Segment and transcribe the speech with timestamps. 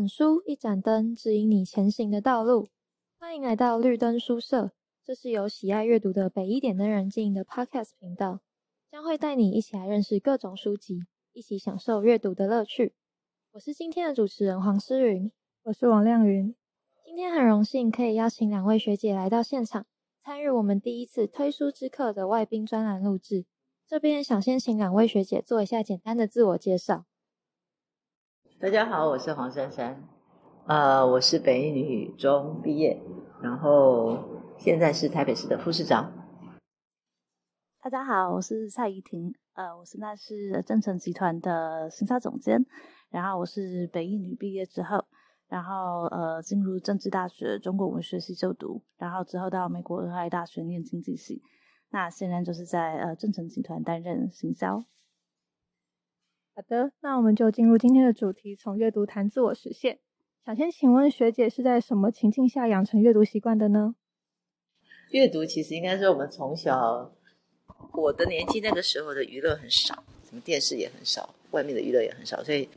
[0.00, 2.68] 本书，一盏灯，指引你前行的道路。
[3.18, 4.72] 欢迎来到绿灯书社，
[5.04, 8.40] 这是由喜爱阅读的北一点灯人经营的 Podcast 频道，
[8.90, 11.00] 将会带你一起来认识各种书籍，
[11.34, 12.94] 一起享受阅读的乐趣。
[13.52, 15.30] 我是今天的主持人黄诗云，
[15.64, 16.54] 我是王亮云。
[17.04, 19.84] 今天很荣幸可以邀请两位学姐来到现场，
[20.24, 23.44] 参与我们第一次推书之客的外宾专栏录制。
[23.86, 27.04] 这边想先请两位学姐做一下简单的自我介绍。
[28.62, 30.06] 大家好，我是黄珊珊，
[30.66, 33.02] 呃，我是北一女中毕业，
[33.42, 34.18] 然后
[34.58, 36.12] 现在是台北市的副市长。
[37.80, 42.66] 大家好，我是蔡宜婷，呃，我现在是正成集团的行销总监，
[43.08, 45.06] 然后我是北一女毕业之后，
[45.48, 51.40] 然后呃进入政治大学中国文学系就读，然后之后到美国俄亥大学念经济系。
[51.88, 54.84] 那现在就是在呃正成集团担任行销。
[56.60, 59.98] 好的，那我们就进入今天的主题，从阅读谈自我实现。
[60.44, 63.94] 想先请问学姐是在什么情境下养成阅读习惯的呢？
[65.10, 67.16] 阅读其实应该是我们从小，
[67.94, 72.68] 我的年纪那个时候的娱乐很少，什么电视也很少，外面的娱乐也很少，所以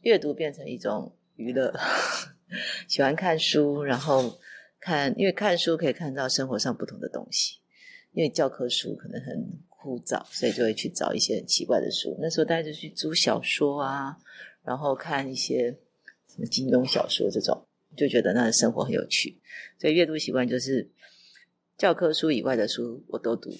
[0.00, 1.72] 阅读变成一种娱乐，
[2.88, 4.36] 喜欢看书，然后
[4.80, 7.60] 看，因为看书可以看到生活上不同的东西。
[8.14, 12.16] 因为教科书可能很枯燥，所以就会去找一些很奇怪的书。
[12.20, 14.16] 那时候大家就去租小说啊，
[14.62, 15.76] 然后看一些
[16.28, 17.66] 什么金庸小说这种，
[17.96, 19.40] 就觉得那个生活很有趣。
[19.80, 20.88] 所以阅读习惯就是
[21.76, 23.50] 教科书以外的书我都读。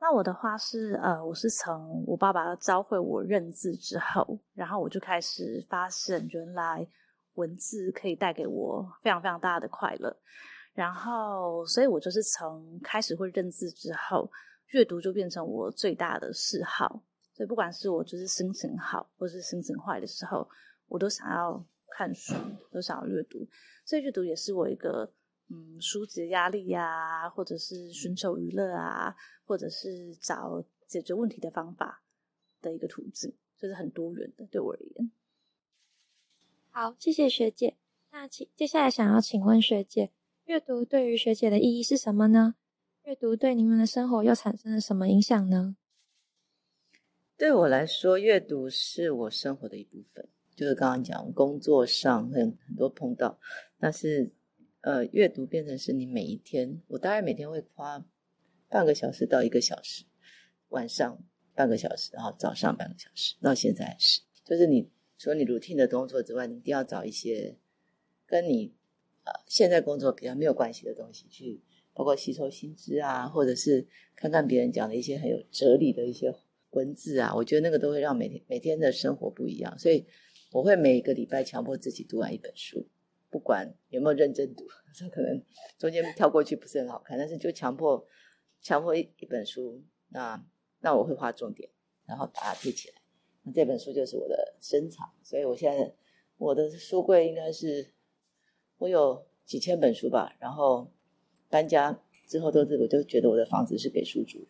[0.00, 6.88] 那我的话是呃，我是从我爸爸教会我认字之后，然后我就开始发现原来
[7.34, 10.16] 文字可以带给我非常非常大的快乐。
[10.80, 14.32] 然后，所以我就是从开始会认字之后，
[14.68, 17.02] 阅读就变成我最大的嗜好。
[17.34, 20.48] 所以不管是我就是心情好，或是心情坏的时候，
[20.88, 22.34] 我都想要看书，
[22.70, 23.46] 都想要阅读。
[23.84, 25.12] 所以阅读也是我一个
[25.50, 29.14] 嗯，疏解压力呀、啊，或者是寻求娱乐啊，
[29.44, 32.02] 或者是找解决问题的方法
[32.62, 35.10] 的一个途径，就是很多元的，对我而言。
[36.70, 37.76] 好，谢谢学姐。
[38.12, 40.10] 那请接下来想要请问学姐。
[40.50, 42.56] 阅读对于学姐的意义是什么呢？
[43.04, 45.76] 阅读对你们的生活又产生了什么影响呢？
[47.36, 50.28] 对我来说，阅读是我生活的一部分。
[50.56, 53.38] 就是刚刚讲工作上很很多碰到，
[53.78, 54.32] 但是
[54.80, 58.04] 呃，阅读变成是你每一天，我大概每天会花
[58.68, 60.04] 半个小时到一个小时，
[60.70, 61.16] 晚上
[61.54, 67.56] 半个小时，然后早上半个小时，到现在是，就是你除了你 routine 的工作之外，你一定要找一些
[68.26, 68.74] 跟你。
[69.46, 71.60] 现在工作比较没有关系的东西，去
[71.92, 76.34] 包括吸收新知啊，或者是看看别人讲的一些很有哲理的一些
[76.70, 79.78] 文字啊，我觉得那个都会让每天每天的生活不一样。
[79.78, 80.06] 所以
[80.52, 82.86] 我会每个礼拜强迫自己读完一本书，
[83.28, 84.64] 不管有没有认真读，
[84.94, 85.42] 这可能
[85.78, 88.06] 中间跳过去不是很好看，但是就强迫
[88.62, 90.42] 强迫一一本书，那
[90.80, 91.68] 那我会画重点，
[92.06, 92.94] 然后把它贴起来。
[93.42, 95.94] 那这本书就是我的珍藏，所以我现在
[96.36, 97.92] 我的书柜应该是。
[98.80, 100.90] 我有几千本书吧，然后
[101.50, 104.48] 搬家之后都是，我就觉得我的房子是给书住。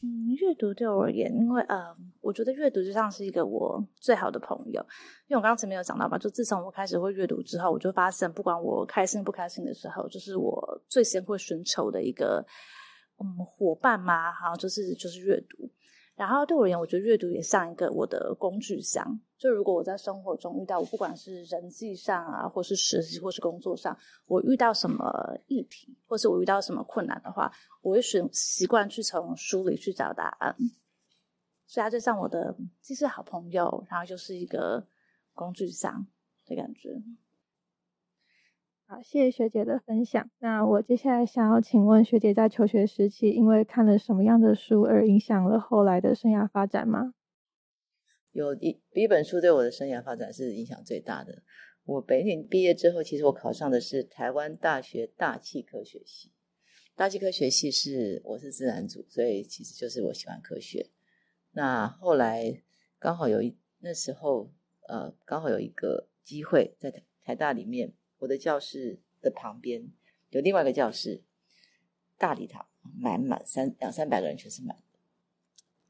[0.00, 4.80] 嗯，阅读对我而言，因为呃，我觉得阅读就像是一个我最好的朋友。
[5.26, 12.46] 因为我刚刚前面有讲到嘛，就自从我开始会阅读之后，我就发现，不管我开心不开心的时候，就是我最先会寻求的一个
[13.18, 15.68] 嗯伙伴嘛，哈，就是就是阅读。
[16.16, 19.20] 然后对我而言，我觉得阅读也像一个我的工具箱。
[19.36, 30.56] 就如果我在生活中遇到，我不管是人际上啊，或是实习，或是工作上，我遇到什么议题，或是我遇到什么困难的话，我会选习惯去从书里去找答案。
[31.66, 34.86] 所以它就像我的既是好朋友，然后就是一个
[35.32, 36.06] 工具箱
[36.46, 37.02] 的感觉。
[38.86, 40.30] 好，谢谢学姐的分享。
[40.40, 47.14] 那我接下来想要请问学姐，在求学时期，因为看了什么样的书而影响了后来的生涯发展吗？
[48.32, 51.42] 有一一本书对我的生涯发展是影响最大的。
[51.84, 56.30] 我北一女毕业之后，其实我考上的是台湾大学大气科学系。
[56.94, 60.90] 大气科学系是我是自然组，所以其实就是我喜欢科学。
[61.52, 62.62] 那后来
[62.98, 64.52] 刚好有一那时候
[64.88, 66.92] 呃，刚好有一个机会在
[67.22, 67.94] 台大里面。
[68.24, 69.86] 我的教室的旁边
[70.30, 71.22] 有另外一个教室，
[72.18, 72.66] 大礼堂
[72.98, 74.82] 满满三两三百个人全是满的。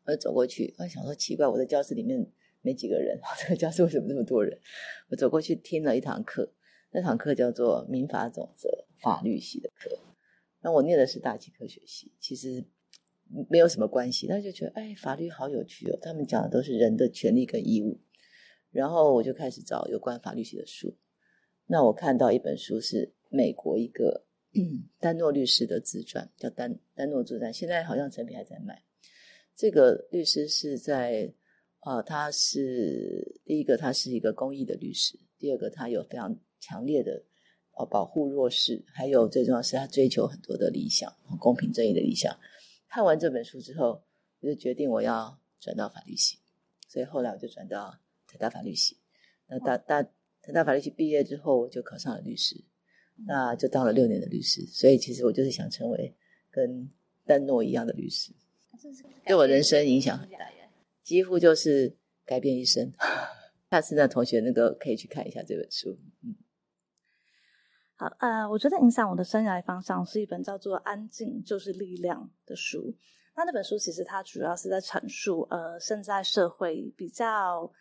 [0.07, 4.59] 我走过去，我想说奇怪，我的教室里面没几个人，这个教室为什么这么多人？
[5.09, 6.53] 我走过去听了一堂课，
[6.91, 8.69] 那堂课叫做《民法总则》
[9.03, 9.99] 法律系的课。
[10.61, 12.65] 那我念的是大气科学系，其实
[13.49, 18.01] 没有什么关系，他就觉得哎，法律好有趣哦，他们讲的都是人的权利跟义务。
[18.73, 20.97] 然后我就开始找有关法律系的书。
[21.67, 24.25] 那我看到一本书是美国一个
[24.99, 28.83] 丹诺律师的自传，叫丹丹诺自传，现在好像成品还在卖。
[29.57, 31.33] 这个律师是在、
[31.81, 37.25] 呃，他是第一个，他是一个公益的律师；第二个，他有非常强烈的
[37.77, 42.37] 呃保护弱势，还有最重要是他追求很多的理想，公平正义的理想。
[42.89, 44.03] 看完这本书之后，
[44.41, 46.39] 我就决定我要转到法律系，
[46.89, 47.99] 所以后来我就转到。
[48.27, 48.97] 台大法律系，
[49.47, 50.03] 那大大
[50.47, 52.63] 台大法律系毕业之后，我就考上了律师，
[53.27, 54.61] 那就当了六年的律师。
[54.67, 56.15] 所以其实我就是想成为
[56.51, 56.91] 跟
[57.25, 58.31] 丹诺一样的律师，
[59.25, 60.39] 对我人生影响很大，
[61.03, 61.97] 几乎就是
[62.27, 62.93] 改变一生。
[63.71, 65.99] 下次呢，同学那个可以去看一下这本书。
[66.23, 66.37] 嗯，
[67.97, 72.95] 好，呃，我觉得影响我的生涯方向是一本叫做《安静就是力量》的书。
[73.35, 77.73] 那那本书其实它主要是在阐述，呃，现在社会比较。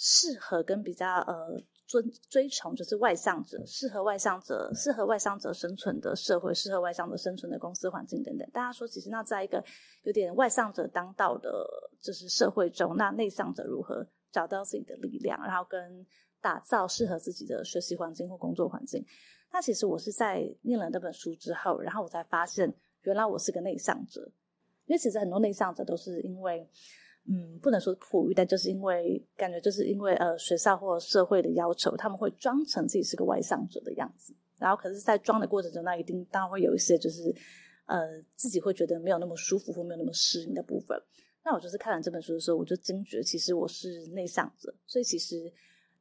[0.00, 8.46] 适合跟比较呃追追崇就是外向者，适合外向者，适合外向者生存的社会，适合外向者生存的公司环境等等。
[8.52, 9.64] 大家说，其实那在一个
[10.02, 11.66] 有点外向者当道的，
[12.02, 16.06] 就是社会中，那内向者如何找到自己的力量，然后跟
[16.42, 19.02] 打造适合自己的学习环境或工作环境？
[19.50, 22.70] 那其实我是在念了那本书之后，然后我才发现，
[23.04, 24.30] 原来我是个内向者，
[24.84, 26.68] 因为其实很多内向者都是因为。
[27.30, 34.34] 嗯，不能说迫于，但就是因为感觉，就是因为呃学校或社会的要求，他们会装成自己是个外向者的样子。
[34.56, 37.32] 然后，可是，在装的过程中，那一定当然会有一些就是
[37.84, 40.98] 呃自己会觉得没有那么舒服或没有那么适应的部分。
[41.44, 44.74] 那我就是看完这本书的时候，我就惊觉，其实我是内向者。
[44.86, 45.52] 所以，其实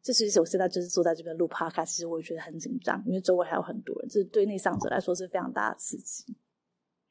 [0.02, 6.34] 这其实我现在就是坐在这边录 podcast，其实我也觉得很紧张，因为周围还有很多人，这对内向者来说是非常大的刺激。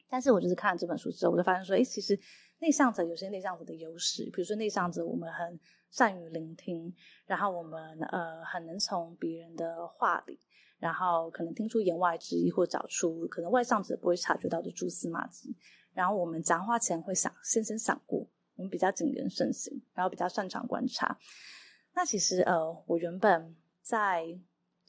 [0.09, 2.19] 但是我就是看了这本书之后，我就发现说，哎，其实。
[2.59, 5.59] 内向者有些内向者的优势，比如说内向者，我们很
[5.91, 6.91] 善于聆听，
[7.25, 10.39] 然后我们呃很能从别人的话里，
[10.79, 15.55] 然后可能听出言外之意，或找出可能外向者不会察觉到的蛛丝马迹。
[15.93, 21.15] 然后我们讲话前会想，先先想过，我们比较谨言慎行，然后比较擅长观察。
[21.93, 24.25] 那其实呃，我原本在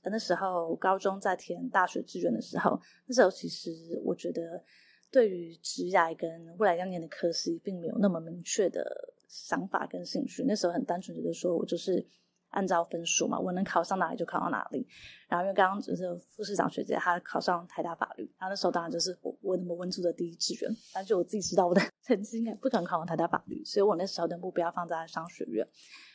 [0.05, 4.65] 那时候高中在填大学志愿的时候，那时候其实我觉得。
[5.11, 10.45] 对于职涯跟未来要念的科系，并没有那么明确的想法跟兴趣。
[10.47, 12.07] 那时候很单纯觉得说，我就是
[12.51, 14.87] 按照分数嘛，我能考上哪里就考到哪里。
[15.29, 20.71] 然后因为刚刚就是副市长学姐，她考上台大法律，然后那时候当然就是我我我文组的第一志愿。
[20.93, 25.67] 但是我自己知道我的成绩应该不可能考上台大法律，所以我那时候的目标放在商学院。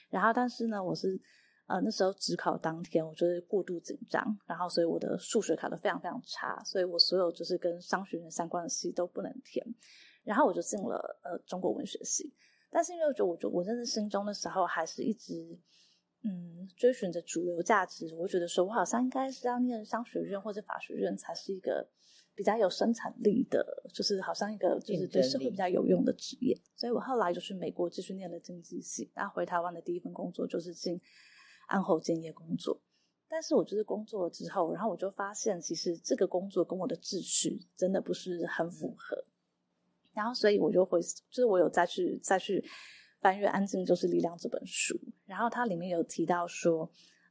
[0.10, 1.19] 然后但是呢，我是。
[1.65, 9.65] 呃，那时候只考当天，我就是过度紧张，然后所以我的数学考得非常非常差，所以我所有就是跟商学院相关的系都不能填，
[10.24, 12.33] 然后我就进了呃中国文学系。
[12.69, 15.57] 但是因为我觉得，我觉得我真的心中的时候还是一直
[16.24, 21.88] 嗯追寻着主流价值，我觉得说我好像应该是要念商学院或者法学院才是一个
[22.36, 26.59] 比较有生产力的，就是好像一个就是对社会比较有用的职业。
[26.75, 30.99] 所以我后来就去美国继续念了经济系，然后回台湾的第一份工作就是进。
[31.68, 32.82] 案后建业工作，
[33.28, 39.26] 但是我就是工作了之后，然后我就发现，其实这个工作跟我的志趣真的不是很符合。
[40.14, 42.64] 然后，所以我就会，就是我有再去再去
[43.20, 46.88] 翻阅《安静就是力量》这本书，然后它里面有提到说，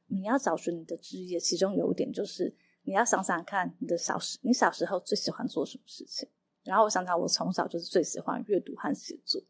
[0.08, 6.28] 你要找寻你的职业，其中有一点就是你要想想看，你的小时，你小时候最喜欢做什么事情。
[6.64, 9.40] 然后我想想，我从小就是最喜欢阅读和写作，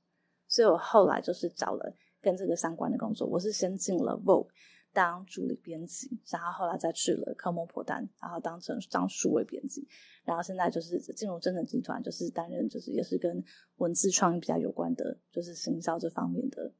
[0.47, 3.27] 所以我后来就是找了跟这个相关的工作。
[3.27, 4.49] 我是先进了 Vogue。
[4.93, 9.87] 当助理编辑，然后后来再去了科莫破丹，然后当成当数位编辑，
[10.25, 13.43] 然后现在就是进入真诚集团，就是担任就是也是跟
[13.77, 16.73] 文字创意比较有关的，就是行销这方面的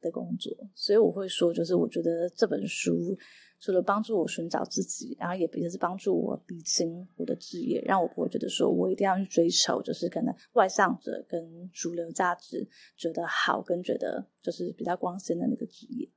[0.00, 0.52] 的工作。
[0.74, 3.16] 所以我会说，就是我觉得这本书
[3.60, 16.08] 除了帮助我寻找自己，然后也也是帮助我理清我的职业，让我不会觉得说我一定要去追求，就是可能外向者跟主流价值觉得好跟觉得就是比较光鲜的那个职业。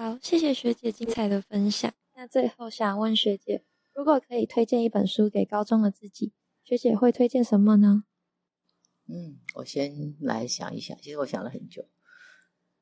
[0.00, 1.92] 好，谢谢学姐精彩的分享。
[2.14, 8.04] 那最后想问学姐，如果可以推荐一本书给高中的自己，学姐会推荐什么呢？
[9.08, 10.96] 嗯，我先来想一想。
[10.98, 11.84] 其实我想了很久。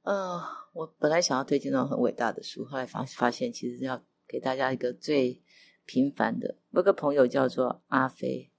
[0.02, 0.42] 呃，
[0.74, 5.42] 我本来想要推荐那种很伟大的书，后来发发现其实要给大家一个最
[5.86, 6.58] 平凡的。
[6.72, 8.50] 我有个朋友叫做阿飞，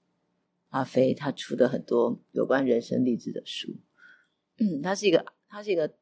[0.70, 3.76] 阿飞他出的很多有关人生励志的书。
[4.56, 5.94] 嗯，他是一个，他是一个，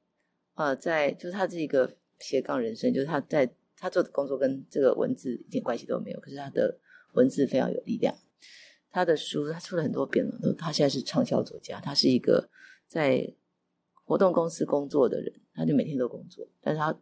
[0.54, 1.98] 呃，在就是他是一个。
[2.18, 6.78] 斜杠人生，就是他在他做的工作跟这个文字一点关系都没有，可是他的
[7.14, 8.14] 文字非常有力量。
[8.90, 12.48] 他的书他出了很多遍了，都他现在是畅销作家，他是一个
[12.86, 13.34] 在
[14.04, 16.98] 活动公司工作的人，他就每天都工作，但是他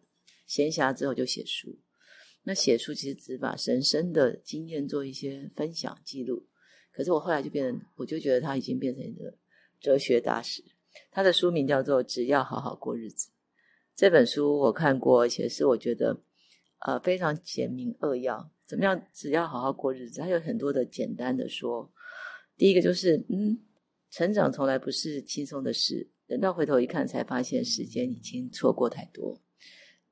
[0.47, 1.79] 闲暇之后就写书。
[2.43, 6.47] 那写书其实只把人生的经验做一些分享记录，
[6.93, 9.33] 可是我后来就变成，我就觉得他已经变成一个
[9.81, 10.63] 哲学大师。
[11.11, 13.31] 他的书名叫做《只要好好过日子》。
[13.97, 16.21] 这本书我看过，而且是我觉得
[16.81, 18.51] 呃非常简明扼要。
[18.67, 19.01] 怎么样？
[19.13, 21.93] 只要好好过日子，它有很多的简单的说。
[22.57, 23.59] 第一个就是，嗯，
[24.11, 29.39] 成长从来不是轻松的事，等到回头一看，才发现时间已经错过太多。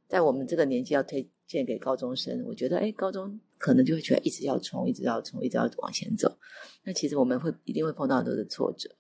[0.06, 6.36] 在我们这个年纪要推荐给高中生，我觉得，哎，高中可能就会觉得一直要冲，一直要冲，一直要往前走。
[6.84, 8.90] 那其实我们会一定会碰到很多的挫折。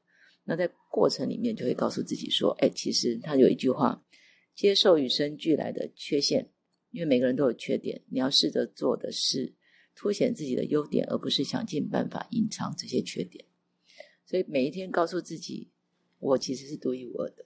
[0.44, 4.02] 那在过程里面，就会告诉自己说，哎，其实他有一句话：
[4.54, 6.50] 接受与生俱来的缺陷，
[6.90, 8.02] 因为每个人都有缺点。
[8.08, 9.54] 你要试着做的是
[9.94, 13.44] 凸显自己的优点，而不是想尽办法隐藏这些缺点。
[14.24, 15.70] 所以每一天告诉自己，
[16.18, 17.44] 我其实是独一无二的。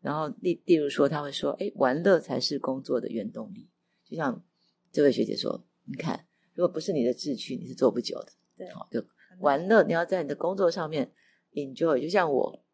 [0.00, 3.68] 然后例例如说，他会说：“哎，玩乐才是工作的原动力。”
[4.04, 4.44] 就像
[4.90, 8.32] 这位学姐说：“你看，如果不是你的志趣，你是做不久的。
[8.56, 9.04] 对”，好，就
[9.40, 11.12] 玩乐，你要在你的工作上面
[11.52, 12.00] enjoy。
[12.00, 12.64] 就像我，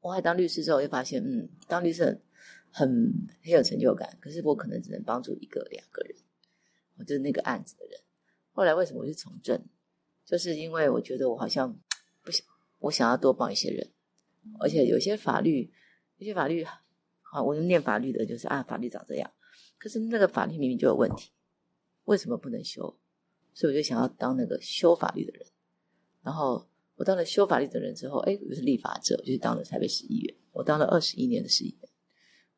[0.00, 2.20] 我还当律师之后，就发现，嗯，当律师
[2.70, 4.16] 很很有成就感。
[4.20, 6.16] 可是我可能只能帮助一个两个人，
[6.96, 8.00] 我就是那个案子的人。
[8.52, 9.64] 后来为什么我去从政？
[10.24, 11.78] 就是因为我觉得我好像
[12.22, 12.46] 不想，
[12.80, 13.90] 我想要多帮一些人，
[14.60, 15.72] 而且有些法律。
[16.20, 16.66] 有些法律，
[17.22, 19.30] 好，我就念法律的，就是啊，法律长这样。
[19.78, 21.30] 可是那个法律明明就有问题，
[22.06, 22.98] 为什么不能修？
[23.54, 25.46] 所以我就想要当那个修法律的人。
[26.24, 30.34] 然后我当了修法律的人之后，哎，我是立法者，我就当了台北市议员。
[30.50, 31.87] 我当了二十一年的市议员。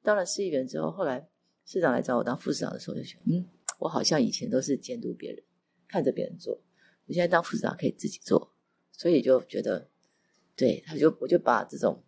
[0.02, 1.28] 当了市议员之后，后来
[1.64, 3.45] 市长来找我当副市长的时候，就觉得，嗯，
[3.78, 5.42] 我好像以前都是监督别人，
[5.88, 6.61] 看着别人做。
[7.07, 8.52] 我现在当副市长可以自己做，
[8.92, 9.88] 所以就觉得，
[10.57, 12.02] 对，他就我就把这种。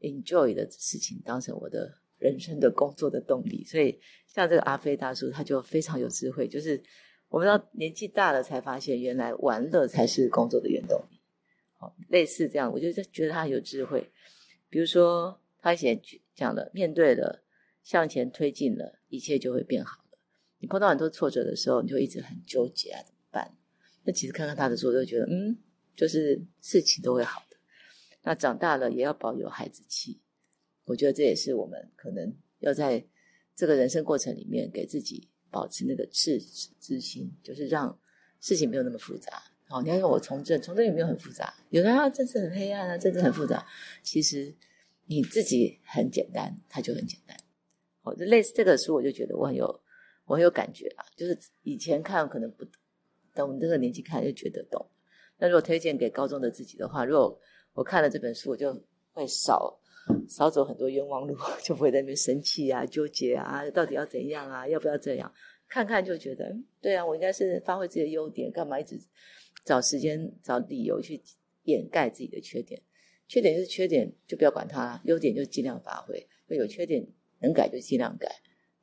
[0.00, 3.98] enjoy 的事情当成我的人生的工作的动力，所以
[4.28, 6.80] 像这个阿飞大叔他就非常有智慧，就是
[7.28, 11.18] 我们到年纪大了才发现，原来玩乐才是工作的原动力。
[11.78, 14.12] 好，类似这样，我就觉得他很有智慧。
[14.68, 15.98] 比如说他以前
[16.36, 17.42] 讲了，面对了，
[17.82, 20.18] 向前推进了，一切就会变好了。
[20.58, 23.56] 你碰到很多挫折的时候，你就一直很纠结啊，怎么办？
[24.04, 25.56] 那其实看看他的书，就觉得嗯，
[25.96, 27.56] 就是事情都会好的。
[28.22, 30.20] 那长大了也要保有孩子气，
[30.84, 33.04] 我觉得这也是我们可能要在
[33.54, 37.98] 这个人生过程里面给自己保持那个赤子之心，就是让
[38.40, 39.42] 事情没有那么复杂。
[39.68, 41.54] 好，你看我从政，从政有没有很复杂？
[41.70, 43.66] 有的啊，政治很黑暗啊，政治很复杂。
[44.02, 44.54] 其实
[45.06, 47.36] 你自己很简单，它就很简单。
[48.02, 49.80] 好，就类似这个书，我就觉得我很有
[50.26, 51.04] 我很有感觉啊。
[51.16, 52.72] 就是以前看可能不懂，
[53.34, 54.84] 等我们这个年纪看就觉得懂。
[55.38, 57.40] 那如果推荐给高中的自己的话，如果
[57.74, 58.72] 我看了这本书，我就
[59.12, 59.78] 会少
[60.28, 65.32] 少走很多冤枉路， 就不会在那边生气啊、纠结啊，到底要怎样啊，要不要这样？
[65.68, 68.96] 看看就觉得，对啊，我应该是发挥自己的优点，干嘛一直
[69.64, 71.20] 找时间、找理由去
[71.64, 72.80] 掩盖自己的缺点？
[73.28, 76.28] 缺点就是缺点，就不要管它；优点就尽量发挥。
[76.48, 77.06] 有缺点
[77.40, 78.30] 能改就尽量改，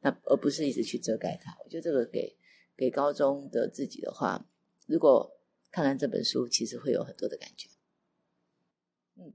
[0.01, 1.55] 那而不是一直去遮盖它。
[1.63, 2.37] 我觉得这个给
[2.75, 4.45] 给高中的自己的话，
[4.85, 5.31] 如果
[5.71, 7.69] 看看这本书，其实会有很多的感觉。
[9.15, 9.33] 嗯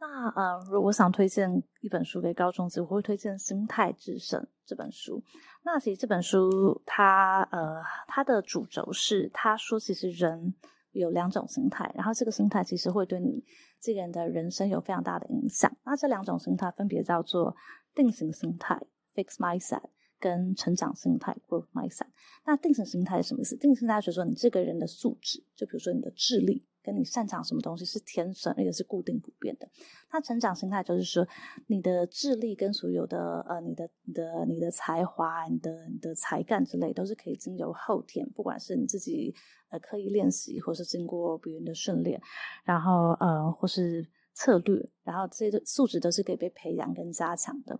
[0.00, 5.24] 那呃，如果我想推荐一本书给高中生，我会推荐《心态致胜》这本书。
[5.64, 10.54] 那其实这本书它呃，它的主轴是，他说其实人
[10.92, 13.42] 有两种心态，然后这个心态其实会对你
[13.80, 15.76] 这个人的人生有非常大的影响。
[15.84, 17.56] 那这两种心态分别叫做
[17.94, 18.80] 定型心态
[19.14, 19.82] （fixed mindset）
[20.18, 22.06] 跟成长心态 （growth mindset）。
[22.44, 23.56] 那定型心态是什么意思？
[23.56, 26.64] 定型心态就是说你这个人的素质，就比如说你的智力。
[26.88, 29.68] 跟你擅长什么东西是天生，而且是固定不变的。
[30.08, 31.28] 他成长心态就是说，
[31.66, 39.34] 你的智力跟所有的呃，你的、你的、你的才华、你的、你的才干之类，都是可以经由后天，不管是你自己
[39.68, 42.18] 呃刻意练习，或是经过别人的训练，
[42.64, 47.78] 然后呃，或是策略，然后这些素质都是可以被培养跟加强的。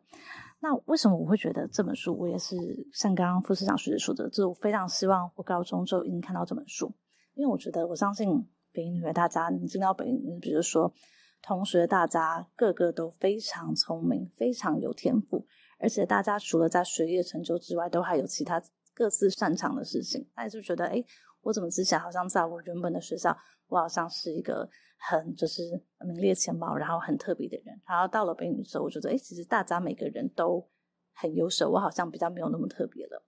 [0.60, 2.56] 那为什么我会觉得这本书，我也是
[2.92, 6.92] 像刚刚副市长学姐说的，就我非常希望我高中就已经看到这本书，
[7.32, 8.46] 因为我觉得我相信。
[8.78, 10.94] 北女的大家，你进到北一，比如说
[11.42, 15.44] 同学，大家个个都非常聪明，非常有天赋，
[15.80, 18.62] 而且大家除了在学业成就之外，都还有其他
[18.94, 20.24] 各自擅长的事情。
[20.36, 21.04] 那你就觉得，哎，
[21.40, 25.62] 我怎么之前好像在我原本的学校，我好像是一个很就是
[26.06, 27.80] 名列前茅，然后很特别的人。
[27.84, 30.64] 然后到了北一女之后，我觉得，哎，其实大家每个人都
[31.14, 33.24] 很优秀，我好像比较没有那么特别了。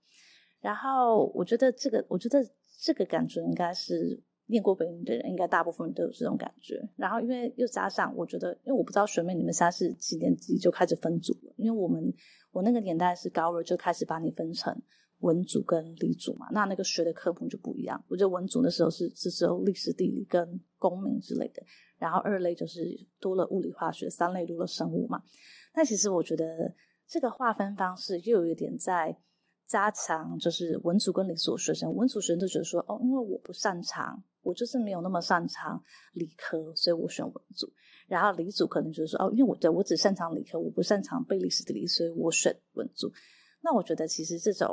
[0.60, 2.38] 然后我觉得这个，我觉得
[2.80, 4.22] 这个感觉应该是。
[4.50, 6.78] 念过北一的人，应该大部分都有这种感觉。
[6.96, 12.12] 然后因为又加上，我觉得，因为我不知道学妹你们现在是几年级就开始分组了，因为我们
[12.52, 14.76] 我那个年代是高二就开始把你分成。
[15.20, 18.02] 文组跟理组嘛，那那个学的科目就不一样。
[18.08, 21.62] 我觉得文组那时候是是只有历史、地理跟公民之类的，
[21.98, 25.22] 然后二类就是多了物理、化学，三类多了生物嘛。
[25.74, 26.74] 但其实我觉得
[27.06, 29.14] 这个划分方式又有一点在
[29.70, 35.80] 加强，就是文组跟理组学生，文组学生都觉得说，哦，因为我不擅长，我就是没有那么擅长
[36.14, 37.72] 理科，所以我选文组。
[38.08, 43.12] 然后理组可能觉得说，哦，因为我对我只擅长理科，我不擅长背历史、地理，所以我选文组。
[43.62, 44.66] 那我觉得其实这种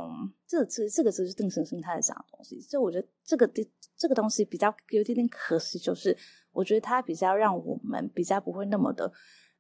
[0.48, 3.48] 这这这个就是定型心态的讲的东西，所以我觉得这个
[3.96, 6.18] 这个东西比较有一点点可惜，就是
[6.52, 9.12] 我觉得它比较让我们比较不会那么的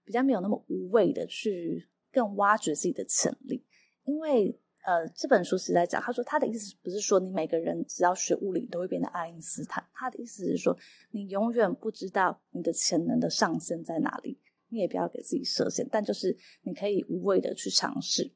[0.03, 3.63] 比较没有那么无谓的去更挖掘自己的潜力，
[4.05, 10.77] 因为呃这本书是在讲，他说他的意思不是说你每个人只要学物理都会变得爱因斯坦，他的意思是说
[11.11, 14.39] 你永远不知道你的潜能的上限在哪里，
[14.69, 18.31] 你也不要给自己设限，但就是你可以无畏的去尝试。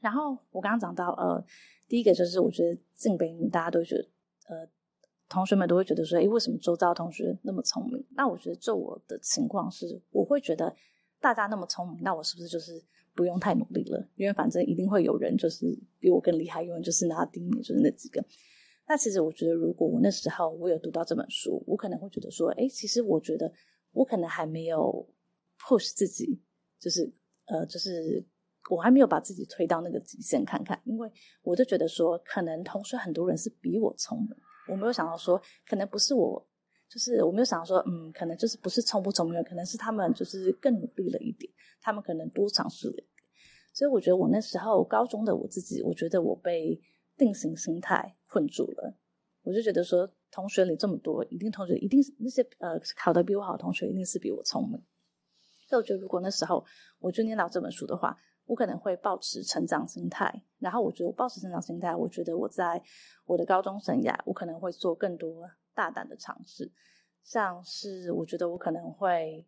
[0.00, 1.44] 然后我刚刚讲到，呃，
[1.86, 4.08] 第一个就是我觉得进北女大家都觉得，
[4.48, 4.66] 呃，
[5.28, 8.02] 同学们都会觉得说，诶，为什么周遭同学那么聪明？
[8.12, 10.74] 那我觉得就我的情况是，我会觉得
[11.20, 12.82] 大家那么聪明，那我是不是就是
[13.18, 14.08] 不用太努力了？
[14.14, 15.66] 因为反正一定会有人就是
[15.98, 18.24] 比我更厉害，永远就是拿第一名，就是那几个。
[18.86, 23.52] 那其实我觉得，如果我那时候我有读到这本书，我可能会觉得说，诶，其实我觉得
[23.90, 25.08] 我可能还没有
[25.58, 26.40] push 自己，
[26.78, 27.12] 就是
[27.46, 28.24] 呃，就是。
[28.70, 31.10] 我还没有把自己推到那个极限看看，因为
[31.42, 34.28] 我就觉得说，可能同学很多人是比我聪明，
[34.68, 36.47] 我没有想到说，可能不是我，
[36.88, 43.06] 就是我没有想说，嗯，可能就是不是聪不聪明，可能是他们就是更努力了一点，他们可能多尝试了一点。
[43.74, 46.80] 所以我觉得我那时候高中的我自己，我觉得我被
[47.16, 48.96] 定型心态困住了，
[49.42, 54.82] 我就觉得说，同学里这么多，一定同学一定是那些呃考得比我好的同学，一定是比我聪明。
[55.68, 56.64] 所以我觉得，如果那时候
[56.98, 62.82] 我就念到这本书的话，我可能会保持成长心态，然后我觉得我保持成长心态，我觉得我在
[63.26, 65.44] 我的高中生涯，我可能会做更多
[65.78, 66.68] 大胆的尝试，
[67.22, 69.46] 像是我觉得我可能会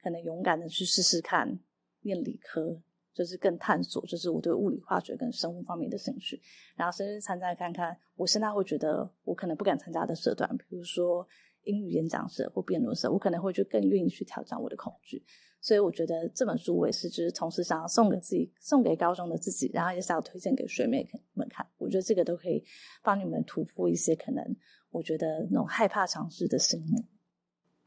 [0.00, 1.58] 可能勇敢的去试试看
[2.02, 2.80] 念理科，
[3.12, 6.40] 就是更探索，就是我对物理、化学跟生物方面的兴趣，
[6.76, 11.26] 然后甚至参加看看，我现在会觉得我可能不敢参加的社团，比如说
[11.64, 15.24] 英语演讲社或辩论社，我可能会就更愿意去挑战我的恐惧。
[15.62, 21.64] 所以我觉得这本书我也是，就是同时想要送给自己，送给高中的自己，然后也想要推荐给学妹们看。
[21.78, 22.64] 我觉得这个都可以
[23.00, 24.44] 帮你们突破一些可能，
[24.90, 27.06] 我觉得那种害怕尝试的心理。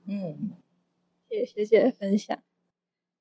[0.08, 0.52] 嗯，
[1.28, 2.40] 谢谢学姐的分享。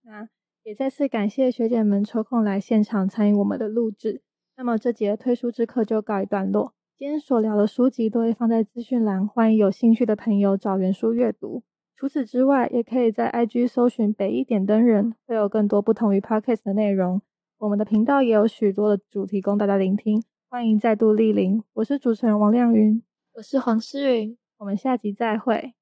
[0.02, 0.28] 那
[0.62, 4.22] 也再次感谢学姐们抽空来现场参与我们的录制。
[4.56, 6.74] 那么这节推书之课就告一段落。
[6.96, 11.64] 今天所聊的书籍都会放在资讯栏，欢迎有兴趣的朋友找原书阅读。
[12.04, 17.22] 除此之外，也可以在 IG 搜寻北一点灯人，会有更多不同于 Podcast 的内容。
[17.56, 21.62] 我们的频道也有许多的主题供大家聆听，欢迎再度莅临。
[21.72, 25.72] 我是主持人王亮云，我是黄诗云，我们下集再会。